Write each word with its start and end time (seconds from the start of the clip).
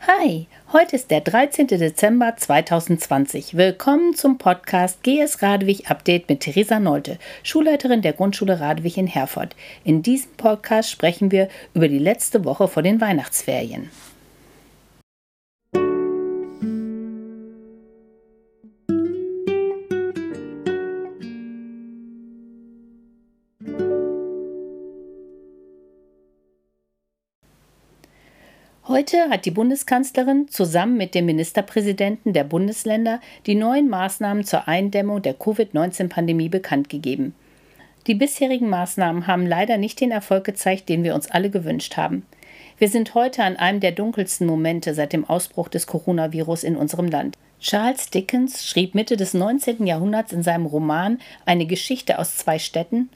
Hi, 0.00 0.46
heute 0.72 0.94
ist 0.94 1.10
der 1.10 1.20
13. 1.20 1.66
Dezember 1.68 2.36
2020. 2.36 3.56
Willkommen 3.56 4.14
zum 4.14 4.38
Podcast 4.38 5.02
GS 5.02 5.42
Radewig 5.42 5.90
Update 5.90 6.28
mit 6.28 6.40
Theresa 6.40 6.78
Nolte, 6.78 7.18
Schulleiterin 7.42 8.02
der 8.02 8.12
Grundschule 8.12 8.60
Radewig 8.60 8.98
in 8.98 9.06
Herford. 9.06 9.56
In 9.84 10.02
diesem 10.02 10.32
Podcast 10.32 10.90
sprechen 10.90 11.32
wir 11.32 11.48
über 11.74 11.88
die 11.88 11.98
letzte 11.98 12.44
Woche 12.44 12.68
vor 12.68 12.82
den 12.82 13.00
Weihnachtsferien. 13.00 13.90
Heute 28.88 29.30
hat 29.30 29.46
die 29.46 29.50
Bundeskanzlerin 29.50 30.46
zusammen 30.46 30.96
mit 30.96 31.16
dem 31.16 31.26
Ministerpräsidenten 31.26 32.32
der 32.32 32.44
Bundesländer 32.44 33.20
die 33.44 33.56
neuen 33.56 33.88
Maßnahmen 33.88 34.44
zur 34.44 34.68
Eindämmung 34.68 35.22
der 35.22 35.34
Covid-19-Pandemie 35.34 36.48
bekannt 36.48 36.88
gegeben. 36.88 37.34
Die 38.06 38.14
bisherigen 38.14 38.70
Maßnahmen 38.70 39.26
haben 39.26 39.44
leider 39.44 39.76
nicht 39.76 40.00
den 40.00 40.12
Erfolg 40.12 40.44
gezeigt, 40.44 40.88
den 40.88 41.02
wir 41.02 41.16
uns 41.16 41.28
alle 41.28 41.50
gewünscht 41.50 41.96
haben. 41.96 42.24
Wir 42.78 42.88
sind 42.88 43.16
heute 43.16 43.42
an 43.42 43.56
einem 43.56 43.80
der 43.80 43.90
dunkelsten 43.90 44.46
Momente 44.46 44.94
seit 44.94 45.12
dem 45.12 45.24
Ausbruch 45.24 45.66
des 45.66 45.88
Coronavirus 45.88 46.62
in 46.62 46.76
unserem 46.76 47.08
Land. 47.08 47.36
Charles 47.58 48.10
Dickens 48.10 48.64
schrieb 48.64 48.94
Mitte 48.94 49.16
des 49.16 49.34
19. 49.34 49.84
Jahrhunderts 49.84 50.32
in 50.32 50.44
seinem 50.44 50.66
Roman 50.66 51.18
Eine 51.44 51.66
Geschichte 51.66 52.20
aus 52.20 52.36
zwei 52.36 52.60
Städten 52.60 53.10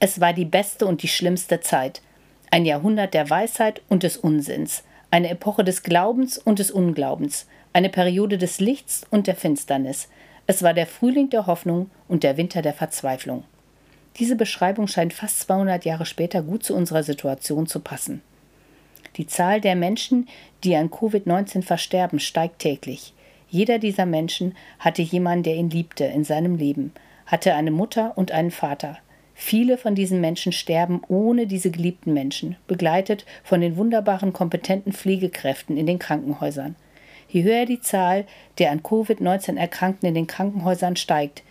Es 0.00 0.20
war 0.20 0.34
die 0.34 0.44
beste 0.44 0.84
und 0.84 1.02
die 1.02 1.08
schlimmste 1.08 1.60
Zeit, 1.60 2.02
ein 2.50 2.66
Jahrhundert 2.66 3.14
der 3.14 3.30
Weisheit 3.30 3.80
und 3.88 4.02
des 4.02 4.18
Unsinns 4.18 4.82
eine 5.14 5.30
Epoche 5.30 5.62
des 5.62 5.84
Glaubens 5.84 6.38
und 6.38 6.58
des 6.58 6.72
Unglaubens, 6.72 7.46
eine 7.72 7.88
Periode 7.88 8.36
des 8.36 8.58
Lichts 8.58 9.06
und 9.12 9.28
der 9.28 9.36
Finsternis. 9.36 10.08
Es 10.48 10.64
war 10.64 10.74
der 10.74 10.88
Frühling 10.88 11.30
der 11.30 11.46
Hoffnung 11.46 11.88
und 12.08 12.24
der 12.24 12.36
Winter 12.36 12.62
der 12.62 12.72
Verzweiflung. 12.72 13.44
Diese 14.16 14.34
Beschreibung 14.34 14.88
scheint 14.88 15.12
fast 15.12 15.38
200 15.42 15.84
Jahre 15.84 16.04
später 16.04 16.42
gut 16.42 16.64
zu 16.64 16.74
unserer 16.74 17.04
Situation 17.04 17.68
zu 17.68 17.78
passen. 17.78 18.22
Die 19.14 19.28
Zahl 19.28 19.60
der 19.60 19.76
Menschen, 19.76 20.28
die 20.64 20.74
an 20.74 20.90
Covid-19 20.90 21.62
versterben, 21.62 22.18
steigt 22.18 22.58
täglich. 22.58 23.12
Jeder 23.48 23.78
dieser 23.78 24.06
Menschen 24.06 24.56
hatte 24.80 25.02
jemanden, 25.02 25.44
der 25.44 25.54
ihn 25.54 25.70
liebte 25.70 26.06
in 26.06 26.24
seinem 26.24 26.56
Leben, 26.56 26.92
hatte 27.26 27.54
eine 27.54 27.70
Mutter 27.70 28.18
und 28.18 28.32
einen 28.32 28.50
Vater, 28.50 28.98
Viele 29.34 29.76
von 29.76 29.94
diesen 29.94 30.20
Menschen 30.20 30.52
sterben 30.52 31.02
ohne 31.08 31.46
diese 31.46 31.70
geliebten 31.70 32.12
Menschen, 32.12 32.56
begleitet 32.68 33.26
von 33.42 33.60
den 33.60 33.76
wunderbaren, 33.76 34.32
kompetenten 34.32 34.92
Pflegekräften 34.92 35.76
in 35.76 35.86
den 35.86 35.98
Krankenhäusern. 35.98 36.76
Je 37.28 37.42
höher 37.42 37.66
die 37.66 37.80
Zahl 37.80 38.26
der 38.58 38.70
an 38.70 38.80
Covid-19 38.80 39.56
Erkrankten 39.56 40.08
in 40.08 40.14
den 40.14 40.28
Krankenhäusern 40.28 40.94
steigt, 40.94 41.42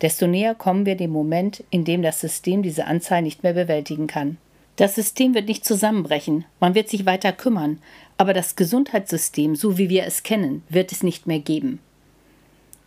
desto 0.00 0.26
näher 0.26 0.54
kommen 0.54 0.86
wir 0.86 0.96
dem 0.96 1.10
Moment, 1.10 1.62
in 1.70 1.84
dem 1.84 2.02
das 2.02 2.20
System 2.20 2.62
diese 2.62 2.86
Anzahl 2.86 3.22
nicht 3.22 3.42
mehr 3.42 3.52
bewältigen 3.52 4.06
kann. 4.06 4.38
Das 4.76 4.94
System 4.94 5.34
wird 5.34 5.48
nicht 5.48 5.64
zusammenbrechen, 5.64 6.44
man 6.60 6.74
wird 6.74 6.88
sich 6.88 7.06
weiter 7.06 7.32
kümmern, 7.32 7.80
aber 8.18 8.34
das 8.34 8.56
Gesundheitssystem, 8.56 9.56
so 9.56 9.78
wie 9.78 9.88
wir 9.88 10.04
es 10.04 10.22
kennen, 10.22 10.62
wird 10.68 10.92
es 10.92 11.02
nicht 11.02 11.26
mehr 11.26 11.38
geben. 11.38 11.80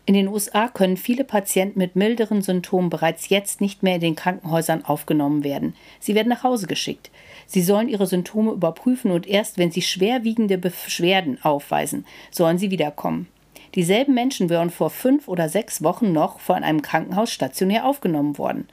In 0.10 0.16
den 0.16 0.28
USA 0.28 0.70
können 0.70 0.98
viele 0.98 1.24
Patienten 1.24 1.78
mit 1.78 1.96
milderen 1.96 2.42
Symptomen 2.42 2.90
bereits 2.90 3.30
jetzt 3.30 3.62
nicht 3.62 3.84
mehr 3.84 3.94
in 3.94 4.02
den 4.02 4.16
Krankenhäusern 4.16 4.84
aufgenommen 4.84 5.44
werden. 5.44 5.76
Sie 6.00 6.16
werden 6.16 6.30
nach 6.30 6.42
Hause 6.42 6.66
geschickt. 6.66 7.12
Sie 7.46 7.62
sollen 7.62 7.88
ihre 7.88 8.08
Symptome 8.08 8.54
überprüfen 8.54 9.12
und 9.12 9.28
erst 9.28 9.60
wenn 9.60 9.70
sie 9.70 9.84
schwerwiegende 9.84 10.58
Beschwerden 10.58 11.38
aufweisen, 11.44 12.08
sollen 12.32 12.58
sie 12.58 12.72
wiederkommen. 12.72 13.28
Dieselben 13.76 14.16
Menschen 14.16 14.50
wären 14.50 14.72
vor 14.72 14.90
fünf 14.90 15.28
oder 15.28 15.48
sechs 15.48 15.84
Wochen 15.84 16.12
noch 16.12 16.40
von 16.40 16.64
einem 16.64 16.82
Krankenhaus 16.82 17.32
stationär 17.32 17.86
aufgenommen 17.86 18.40
worden. 18.40 18.68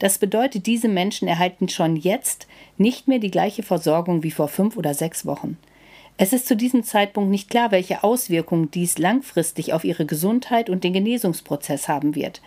Das 0.00 0.18
bedeutet, 0.18 0.66
diese 0.66 0.88
Menschen 0.88 1.28
erhalten 1.28 1.68
schon 1.68 1.94
jetzt 1.94 2.48
nicht 2.76 3.06
mehr 3.06 3.20
die 3.20 3.30
gleiche 3.30 3.62
Versorgung 3.62 4.24
wie 4.24 4.32
vor 4.32 4.48
fünf 4.48 4.76
oder 4.76 4.94
sechs 4.94 5.26
Wochen. 5.26 5.58
Es 6.22 6.32
ist 6.32 6.46
zu 6.46 6.54
diesem 6.54 6.84
Zeitpunkt 6.84 7.32
nicht 7.32 7.50
klar, 7.50 7.72
welche 7.72 8.04
Auswirkungen 8.04 8.70
dies 8.70 8.96
langfristig 8.96 9.72
auf 9.72 9.82
ihre 9.82 10.06
Gesundheit 10.06 10.70
und 10.70 10.84
den 10.84 10.92
Genesungsprozess 10.92 11.88
haben 11.88 12.14
wird. 12.14 12.40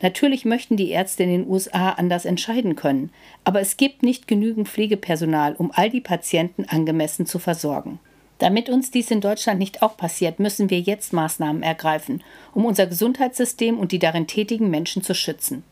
Natürlich 0.00 0.44
möchten 0.44 0.76
die 0.76 0.90
Ärzte 0.90 1.22
in 1.22 1.30
den 1.30 1.48
USA 1.48 1.90
anders 1.90 2.24
entscheiden 2.24 2.74
können, 2.74 3.12
aber 3.44 3.60
es 3.60 3.76
gibt 3.76 4.02
nicht 4.02 4.26
genügend 4.26 4.68
Pflegepersonal, 4.68 5.54
um 5.54 5.70
all 5.72 5.88
die 5.88 6.00
Patienten 6.00 6.64
angemessen 6.64 7.24
zu 7.24 7.38
versorgen. 7.38 8.00
Damit 8.38 8.68
uns 8.68 8.90
dies 8.90 9.12
in 9.12 9.20
Deutschland 9.20 9.60
nicht 9.60 9.82
auch 9.82 9.96
passiert, 9.96 10.40
müssen 10.40 10.68
wir 10.68 10.80
jetzt 10.80 11.12
Maßnahmen 11.12 11.62
ergreifen, 11.62 12.24
um 12.54 12.64
unser 12.64 12.88
Gesundheitssystem 12.88 13.78
und 13.78 13.92
die 13.92 14.00
darin 14.00 14.26
tätigen 14.26 14.68
Menschen 14.68 15.04
zu 15.04 15.14
schützen. 15.14 15.62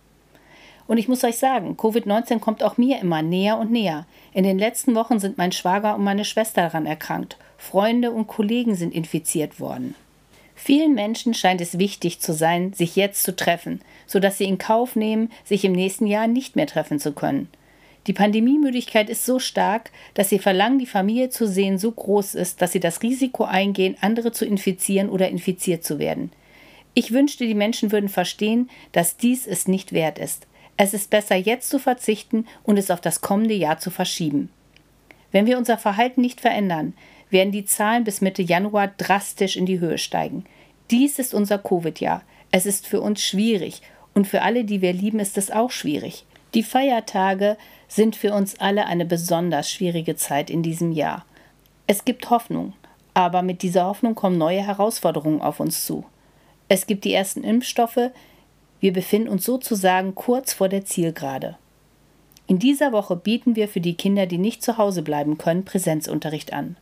Und 0.91 0.99
ich 0.99 1.07
muss 1.07 1.23
euch 1.23 1.37
sagen, 1.37 1.77
Covid-19 1.77 2.41
kommt 2.41 2.65
auch 2.65 2.77
mir 2.77 2.99
immer 2.99 3.23
näher 3.23 3.59
und 3.59 3.71
näher. 3.71 4.07
In 4.33 4.43
den 4.43 4.59
letzten 4.59 4.97
Wochen 4.97 5.21
sind 5.21 5.39
mein 5.39 5.53
Schwager 5.53 5.95
und 5.95 6.03
meine 6.03 6.25
Schwester 6.25 6.63
daran 6.63 6.85
erkrankt. 6.85 7.37
Freunde 7.59 8.11
und 8.11 8.27
Kollegen 8.27 8.75
sind 8.75 8.93
infiziert 8.93 9.61
worden. 9.61 9.95
Vielen 10.57 10.97
Menschen 10.97 11.33
scheint 11.33 11.61
es 11.61 11.79
wichtig 11.79 12.19
zu 12.19 12.33
sein, 12.33 12.73
sich 12.73 12.97
jetzt 12.97 13.23
zu 13.23 13.37
treffen, 13.37 13.83
sodass 14.09 14.39
sie 14.39 14.47
in 14.47 14.59
Kauf 14.59 14.97
nehmen, 14.97 15.31
sich 15.45 15.65
im 15.65 15.71
nächsten 15.71 16.09
Jahr 16.09 16.27
nicht 16.27 16.57
mehr 16.57 16.67
treffen 16.67 16.99
zu 16.99 17.13
können. 17.13 17.47
Die 18.09 18.13
Pandemiemüdigkeit 18.13 19.09
ist 19.09 19.25
so 19.25 19.39
stark, 19.39 19.93
dass 20.15 20.29
sie 20.29 20.41
verlangen, 20.41 20.81
die 20.81 20.87
Familie 20.87 21.31
zu 21.31 21.47
sehen, 21.47 21.79
so 21.79 21.93
groß 21.93 22.35
ist, 22.35 22.63
dass 22.63 22.73
sie 22.73 22.81
das 22.81 23.01
Risiko 23.05 23.45
eingehen, 23.45 23.97
andere 24.01 24.33
zu 24.33 24.45
infizieren 24.45 25.09
oder 25.09 25.29
infiziert 25.29 25.85
zu 25.85 26.01
werden. 26.01 26.33
Ich 26.95 27.13
wünschte, 27.13 27.47
die 27.47 27.55
Menschen 27.55 27.93
würden 27.93 28.09
verstehen, 28.09 28.69
dass 28.91 29.17
dies 29.17 29.47
es 29.47 29.69
nicht 29.69 29.93
wert 29.93 30.19
ist. 30.19 30.49
Es 30.83 30.95
ist 30.95 31.11
besser, 31.11 31.37
jetzt 31.37 31.69
zu 31.69 31.79
verzichten 31.79 32.47
und 32.63 32.79
es 32.79 32.91
auf 32.91 33.03
das 33.03 33.21
kommende 33.21 33.53
Jahr 33.53 33.77
zu 33.77 33.91
verschieben. 33.91 34.49
Wenn 35.31 35.45
wir 35.45 35.59
unser 35.59 35.77
Verhalten 35.77 36.23
nicht 36.23 36.41
verändern, 36.41 36.95
werden 37.29 37.53
die 37.53 37.67
Zahlen 37.67 38.03
bis 38.03 38.23
Mitte 38.23 38.41
Januar 38.41 38.89
drastisch 38.97 39.59
in 39.59 39.67
die 39.67 39.79
Höhe 39.79 39.99
steigen. 39.99 40.47
Dies 40.91 41.19
ist 41.19 41.35
unser 41.35 41.59
Covid-Jahr. 41.59 42.23
Es 42.51 42.65
ist 42.65 42.87
für 42.87 43.03
uns 43.03 43.23
schwierig 43.23 43.83
und 44.15 44.27
für 44.27 44.41
alle, 44.41 44.65
die 44.65 44.81
wir 44.81 44.95
lieben, 44.95 45.21
ist 45.21 45.37
es 45.37 45.51
auch 45.51 45.71
schwierig. 45.71 46.25
Die 46.55 46.63
Feiertage 46.63 47.59
sind 47.87 48.17
für 48.17 48.33
uns 48.33 48.59
alle 48.59 48.87
eine 48.87 49.05
besonders 49.05 49.71
schwierige 49.71 50.17
Zeit 50.17 50.49
in 50.49 50.63
diesem 50.63 50.93
Jahr. 50.93 51.27
Es 51.89 52.07
gibt 52.07 52.31
Hoffnung, 52.31 52.73
aber 53.13 53.43
mit 53.43 53.61
dieser 53.61 53.85
Hoffnung 53.85 54.15
kommen 54.15 54.39
neue 54.39 54.67
Herausforderungen 54.67 55.43
auf 55.43 55.61
uns 55.61 55.85
zu. 55.85 56.07
Es 56.69 56.87
gibt 56.87 57.05
die 57.05 57.13
ersten 57.13 57.45
Impfstoffe, 57.45 58.13
wir 58.81 58.93
befinden 58.93 59.29
uns 59.29 59.45
sozusagen 59.45 60.15
kurz 60.15 60.53
vor 60.53 60.69
der 60.69 60.85
Zielgerade. 60.85 61.57
In 62.47 62.59
dieser 62.59 62.91
Woche 62.91 63.15
bieten 63.15 63.55
wir 63.55 63.69
für 63.69 63.81
die 63.81 63.95
Kinder, 63.95 64.27
die 64.27 64.39
nicht 64.39 64.63
zu 64.63 64.77
Hause 64.77 65.03
bleiben 65.03 65.39
können, 65.39 65.65
Präsenzunterricht 65.65 66.53
an. 66.53 66.77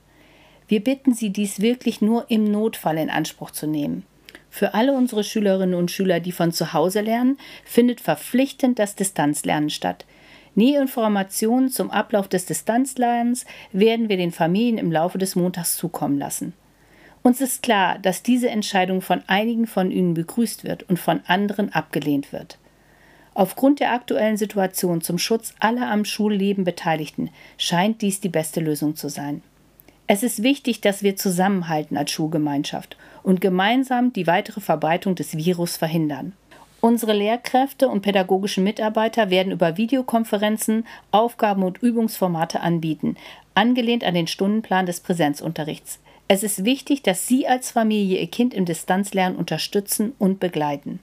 Wir 0.66 0.82
bitten 0.82 1.12
Sie, 1.12 1.30
dies 1.30 1.60
wirklich 1.60 2.00
nur 2.00 2.30
im 2.30 2.44
Notfall 2.44 2.98
in 2.98 3.10
Anspruch 3.10 3.50
zu 3.50 3.66
nehmen. 3.66 4.04
Für 4.50 4.74
alle 4.74 4.92
unsere 4.94 5.24
Schülerinnen 5.24 5.74
und 5.74 5.90
Schüler, 5.90 6.20
die 6.20 6.32
von 6.32 6.52
zu 6.52 6.72
Hause 6.72 7.00
lernen, 7.00 7.38
findet 7.64 8.00
verpflichtend 8.00 8.78
das 8.78 8.94
Distanzlernen 8.94 9.70
statt. 9.70 10.06
Nähe 10.54 10.80
Informationen 10.80 11.68
zum 11.68 11.90
Ablauf 11.90 12.28
des 12.28 12.46
Distanzlernens 12.46 13.44
werden 13.72 14.08
wir 14.08 14.16
den 14.16 14.32
Familien 14.32 14.78
im 14.78 14.90
Laufe 14.90 15.18
des 15.18 15.36
Montags 15.36 15.76
zukommen 15.76 16.18
lassen. 16.18 16.54
Uns 17.22 17.40
ist 17.40 17.62
klar, 17.62 17.98
dass 17.98 18.22
diese 18.22 18.48
Entscheidung 18.48 19.00
von 19.02 19.22
einigen 19.26 19.66
von 19.66 19.90
Ihnen 19.90 20.14
begrüßt 20.14 20.64
wird 20.64 20.84
und 20.84 20.98
von 20.98 21.20
anderen 21.26 21.72
abgelehnt 21.72 22.32
wird. 22.32 22.58
Aufgrund 23.34 23.80
der 23.80 23.92
aktuellen 23.92 24.36
Situation 24.36 25.00
zum 25.00 25.18
Schutz 25.18 25.54
aller 25.60 25.88
am 25.90 26.04
Schulleben 26.04 26.64
Beteiligten 26.64 27.30
scheint 27.56 28.02
dies 28.02 28.20
die 28.20 28.28
beste 28.28 28.60
Lösung 28.60 28.96
zu 28.96 29.08
sein. 29.08 29.42
Es 30.08 30.22
ist 30.22 30.42
wichtig, 30.42 30.80
dass 30.80 31.02
wir 31.02 31.16
zusammenhalten 31.16 31.96
als 31.96 32.10
Schulgemeinschaft 32.10 32.96
und 33.22 33.40
gemeinsam 33.40 34.12
die 34.12 34.26
weitere 34.26 34.60
Verbreitung 34.60 35.14
des 35.14 35.36
Virus 35.36 35.76
verhindern. 35.76 36.32
Unsere 36.80 37.12
Lehrkräfte 37.12 37.88
und 37.88 38.02
pädagogischen 38.02 38.64
Mitarbeiter 38.64 39.30
werden 39.30 39.52
über 39.52 39.76
Videokonferenzen 39.76 40.86
Aufgaben 41.10 41.62
und 41.62 41.78
Übungsformate 41.82 42.60
anbieten, 42.60 43.16
angelehnt 43.54 44.02
an 44.02 44.14
den 44.14 44.28
Stundenplan 44.28 44.86
des 44.86 45.00
Präsenzunterrichts. 45.00 46.00
Es 46.30 46.42
ist 46.42 46.66
wichtig, 46.66 47.02
dass 47.02 47.26
Sie 47.26 47.48
als 47.48 47.70
Familie 47.70 48.20
Ihr 48.20 48.26
Kind 48.26 48.52
im 48.52 48.66
Distanzlernen 48.66 49.38
unterstützen 49.38 50.12
und 50.18 50.40
begleiten. 50.40 51.00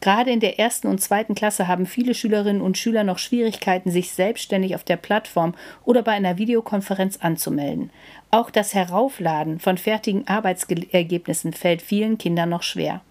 Gerade 0.00 0.32
in 0.32 0.40
der 0.40 0.58
ersten 0.58 0.88
und 0.88 1.00
zweiten 1.00 1.36
Klasse 1.36 1.68
haben 1.68 1.86
viele 1.86 2.14
Schülerinnen 2.14 2.62
und 2.62 2.76
Schüler 2.76 3.04
noch 3.04 3.18
Schwierigkeiten, 3.18 3.90
sich 3.90 4.10
selbstständig 4.10 4.74
auf 4.74 4.82
der 4.82 4.96
Plattform 4.96 5.54
oder 5.84 6.02
bei 6.02 6.12
einer 6.12 6.36
Videokonferenz 6.36 7.18
anzumelden. 7.18 7.90
Auch 8.30 8.50
das 8.50 8.74
Heraufladen 8.74 9.60
von 9.60 9.78
fertigen 9.78 10.26
Arbeitsergebnissen 10.26 11.52
fällt 11.52 11.82
vielen 11.82 12.18
Kindern 12.18 12.48
noch 12.48 12.62
schwer. 12.64 13.02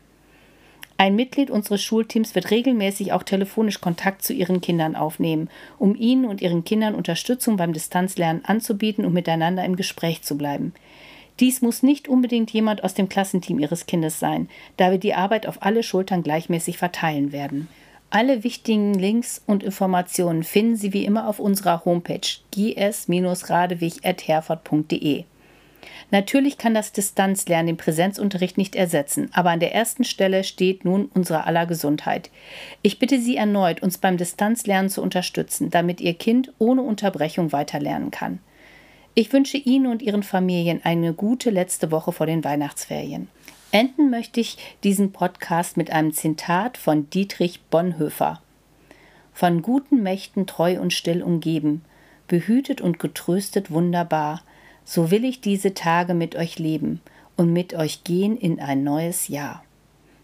Ein 0.97 1.15
Mitglied 1.15 1.49
unseres 1.49 1.81
Schulteams 1.81 2.35
wird 2.35 2.51
regelmäßig 2.51 3.13
auch 3.13 3.23
telefonisch 3.23 3.79
Kontakt 3.79 4.23
zu 4.23 4.33
ihren 4.33 4.59
Kindern 4.59 4.97
aufnehmen, 4.97 5.49
um 5.77 5.95
ihnen 5.95 6.25
und 6.25 6.41
ihren 6.41 6.65
Kindern 6.65 6.95
Unterstützung 6.95 7.55
beim 7.55 7.71
Distanzlernen 7.71 8.43
anzubieten 8.43 9.05
und 9.05 9.13
miteinander 9.13 9.63
im 9.63 9.77
Gespräch 9.77 10.23
zu 10.23 10.37
bleiben. 10.37 10.73
Dies 11.39 11.61
muss 11.61 11.83
nicht 11.83 12.09
unbedingt 12.09 12.51
jemand 12.51 12.83
aus 12.83 12.93
dem 12.93 13.07
Klassenteam 13.07 13.59
Ihres 13.59 13.85
Kindes 13.85 14.19
sein, 14.19 14.49
da 14.77 14.91
wir 14.91 14.97
die 14.97 15.13
Arbeit 15.13 15.47
auf 15.47 15.63
alle 15.63 15.83
Schultern 15.83 16.21
gleichmäßig 16.23 16.77
verteilen 16.77 17.31
werden. 17.31 17.69
Alle 18.09 18.43
wichtigen 18.43 18.95
Links 18.95 19.41
und 19.45 19.63
Informationen 19.63 20.43
finden 20.43 20.75
Sie 20.75 20.91
wie 20.93 21.05
immer 21.05 21.27
auf 21.27 21.39
unserer 21.39 21.85
Homepage 21.85 22.19
gs-radewig.herford.de. 22.51 25.25
Natürlich 26.11 26.57
kann 26.57 26.73
das 26.73 26.91
Distanzlernen 26.91 27.67
den 27.67 27.77
Präsenzunterricht 27.77 28.57
nicht 28.57 28.75
ersetzen, 28.75 29.29
aber 29.33 29.51
an 29.51 29.59
der 29.59 29.75
ersten 29.75 30.03
Stelle 30.03 30.43
steht 30.43 30.83
nun 30.83 31.11
unsere 31.13 31.45
aller 31.45 31.67
Gesundheit. 31.67 32.31
Ich 32.81 32.97
bitte 32.97 33.19
Sie 33.19 33.37
erneut, 33.37 33.83
uns 33.83 33.99
beim 33.99 34.17
Distanzlernen 34.17 34.89
zu 34.89 35.03
unterstützen, 35.03 35.69
damit 35.69 36.01
Ihr 36.01 36.15
Kind 36.15 36.51
ohne 36.57 36.81
Unterbrechung 36.81 37.51
weiterlernen 37.51 38.09
kann. 38.09 38.39
Ich 39.19 39.33
wünsche 39.33 39.57
Ihnen 39.57 39.87
und 39.87 40.01
Ihren 40.01 40.23
Familien 40.23 40.79
eine 40.85 41.13
gute 41.13 41.49
letzte 41.49 41.91
Woche 41.91 42.13
vor 42.13 42.25
den 42.25 42.41
Weihnachtsferien. 42.45 43.27
Enden 43.73 44.09
möchte 44.09 44.39
ich 44.39 44.57
diesen 44.85 45.11
Podcast 45.11 45.75
mit 45.75 45.91
einem 45.91 46.13
Zitat 46.13 46.77
von 46.77 47.09
Dietrich 47.09 47.59
Bonhoeffer. 47.69 48.41
Von 49.33 49.61
guten 49.61 50.03
Mächten 50.03 50.47
treu 50.47 50.79
und 50.79 50.93
still 50.93 51.21
umgeben, 51.21 51.83
behütet 52.29 52.79
und 52.79 52.97
getröstet 52.97 53.71
wunderbar, 53.71 54.41
so 54.85 55.11
will 55.11 55.25
ich 55.25 55.41
diese 55.41 55.73
Tage 55.73 56.13
mit 56.13 56.37
euch 56.37 56.57
leben 56.57 57.01
und 57.35 57.51
mit 57.51 57.73
euch 57.73 58.05
gehen 58.05 58.37
in 58.37 58.61
ein 58.61 58.85
neues 58.85 59.27
Jahr. 59.27 59.65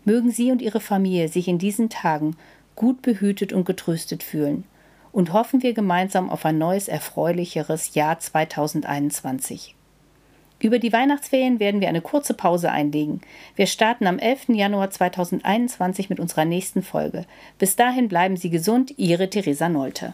Mögen 0.05 0.31
Sie 0.31 0.53
und 0.53 0.61
Ihre 0.61 0.79
Familie 0.79 1.27
sich 1.27 1.49
in 1.49 1.57
diesen 1.57 1.89
Tagen 1.89 2.37
gut 2.77 3.01
behütet 3.01 3.51
und 3.51 3.65
getröstet 3.65 4.23
fühlen 4.23 4.63
und 5.15 5.31
hoffen 5.31 5.63
wir 5.63 5.73
gemeinsam 5.73 6.29
auf 6.29 6.43
ein 6.45 6.57
neues, 6.57 6.89
erfreulicheres 6.89 7.95
Jahr 7.95 8.19
2021. 8.19 9.73
Über 10.59 10.77
die 10.77 10.91
Weihnachtsferien 10.91 11.61
werden 11.61 11.79
wir 11.79 11.87
eine 11.87 12.01
kurze 12.01 12.33
Pause 12.33 12.69
einlegen. 12.69 13.21
Wir 13.55 13.67
starten 13.67 14.07
am 14.07 14.19
11. 14.19 14.49
Januar 14.49 14.91
2021 14.91 16.09
mit 16.09 16.19
unserer 16.19 16.43
nächsten 16.43 16.83
Folge. 16.83 17.25
Bis 17.57 17.77
dahin 17.77 18.09
bleiben 18.09 18.35
Sie 18.35 18.49
gesund, 18.49 18.93
Ihre 18.97 19.29
Theresa 19.29 19.69
Nolte. 19.69 20.13